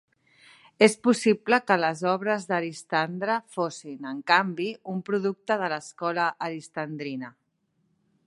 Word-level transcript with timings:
És 0.85 0.93
possible 1.07 1.59
que 1.71 1.75
les 1.81 1.99
obres 2.11 2.47
d'Aristandre 2.51 3.35
fossin, 3.57 4.09
en 4.13 4.23
canvi, 4.33 4.69
un 4.95 5.05
producte 5.11 5.59
de 5.65 5.71
l'escola 5.75 6.25
aristandrina. 6.51 7.31